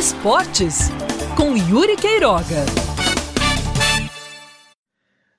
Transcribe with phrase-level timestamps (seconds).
[0.00, 0.88] Esportes,
[1.36, 2.64] com Yuri Queiroga.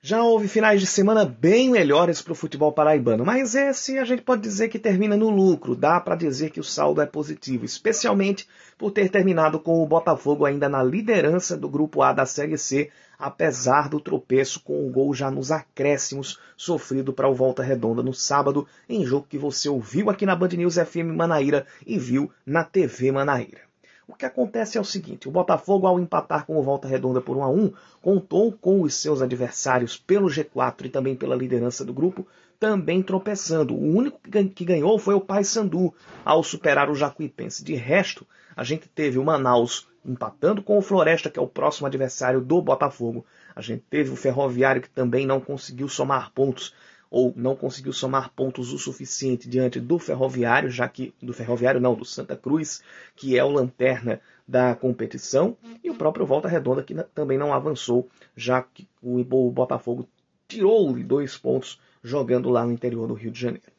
[0.00, 4.22] Já houve finais de semana bem melhores para o futebol paraibano, mas esse a gente
[4.22, 5.74] pode dizer que termina no lucro.
[5.74, 8.48] Dá para dizer que o saldo é positivo, especialmente
[8.78, 12.88] por ter terminado com o Botafogo ainda na liderança do grupo A da Série C,
[13.18, 18.14] apesar do tropeço com o gol já nos acréscimos sofrido para o Volta Redonda no
[18.14, 22.62] sábado, em jogo que você ouviu aqui na Band News FM Manaíra e viu na
[22.62, 23.71] TV Manaíra.
[24.12, 27.34] O que acontece é o seguinte: o Botafogo, ao empatar com o Volta Redonda por
[27.34, 27.72] 1 a 1,
[28.02, 32.26] contou com os seus adversários pelo G4 e também pela liderança do grupo,
[32.60, 33.74] também tropeçando.
[33.74, 34.20] O único
[34.54, 37.64] que ganhou foi o Paysandu, ao superar o Jacuipense.
[37.64, 41.86] De resto, a gente teve o Manaus empatando com o Floresta, que é o próximo
[41.86, 43.24] adversário do Botafogo.
[43.56, 46.74] A gente teve o Ferroviário, que também não conseguiu somar pontos
[47.12, 51.94] ou não conseguiu somar pontos o suficiente diante do Ferroviário, já que do Ferroviário não,
[51.94, 52.82] do Santa Cruz,
[53.14, 58.08] que é o lanterna da competição, e o próprio Volta Redonda que também não avançou,
[58.34, 60.08] já que o Botafogo
[60.48, 63.70] tirou-lhe dois pontos jogando lá no interior do Rio de Janeiro.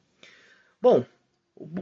[0.80, 1.03] Bom,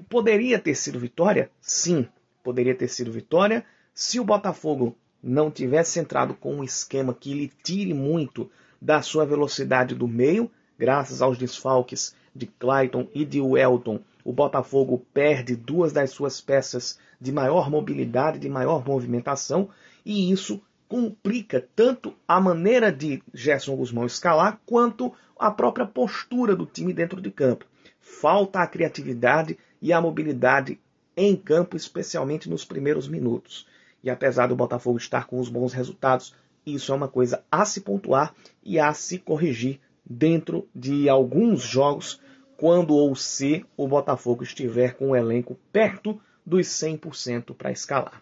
[0.07, 1.51] poderia ter sido vitória?
[1.59, 2.07] Sim,
[2.41, 7.51] poderia ter sido vitória se o Botafogo não tivesse entrado com um esquema que lhe
[7.61, 8.49] tire muito
[8.81, 10.49] da sua velocidade do meio
[10.81, 16.97] Graças aos desfalques de Clayton e de Welton, o Botafogo perde duas das suas peças
[17.19, 19.69] de maior mobilidade, de maior movimentação,
[20.03, 26.65] e isso complica tanto a maneira de Gerson Guzmão escalar, quanto a própria postura do
[26.65, 27.65] time dentro de campo.
[27.99, 30.79] Falta a criatividade e a mobilidade
[31.15, 33.67] em campo, especialmente nos primeiros minutos.
[34.03, 36.33] E apesar do Botafogo estar com os bons resultados,
[36.65, 39.79] isso é uma coisa a se pontuar e a se corrigir
[40.11, 42.19] dentro de alguns jogos,
[42.57, 48.21] quando ou se o Botafogo estiver com o elenco perto dos 100% para escalar.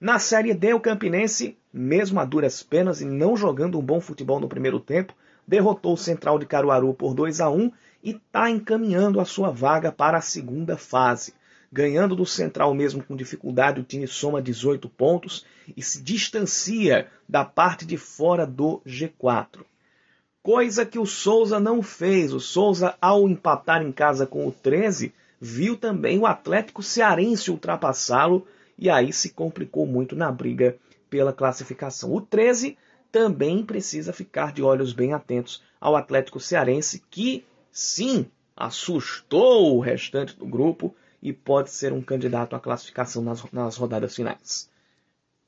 [0.00, 4.38] Na Série D, o Campinense, mesmo a duras penas e não jogando um bom futebol
[4.38, 5.12] no primeiro tempo,
[5.46, 9.90] derrotou o Central de Caruaru por 2 a 1 e está encaminhando a sua vaga
[9.90, 11.34] para a segunda fase.
[11.70, 15.44] Ganhando do Central mesmo com dificuldade, o time soma 18 pontos
[15.76, 19.64] e se distancia da parte de fora do G4
[20.42, 22.32] coisa que o Souza não fez.
[22.32, 28.46] O Souza, ao empatar em casa com o 13, viu também o Atlético Cearense ultrapassá-lo
[28.78, 30.76] e aí se complicou muito na briga
[31.10, 32.12] pela classificação.
[32.12, 32.76] O 13
[33.10, 38.26] também precisa ficar de olhos bem atentos ao Atlético Cearense, que sim
[38.56, 44.14] assustou o restante do grupo e pode ser um candidato à classificação nas, nas rodadas
[44.14, 44.70] finais.